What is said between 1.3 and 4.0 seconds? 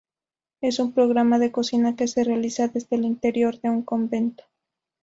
de cocina que se realiza desde el interior de un